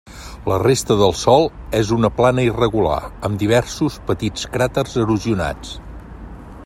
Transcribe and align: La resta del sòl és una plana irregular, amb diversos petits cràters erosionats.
La 0.51 0.55
resta 0.61 0.95
del 1.01 1.11
sòl 1.23 1.43
és 1.81 1.91
una 1.97 2.11
plana 2.21 2.45
irregular, 2.47 2.97
amb 3.29 3.43
diversos 3.45 3.99
petits 4.09 4.49
cràters 4.57 4.97
erosionats. 5.05 5.77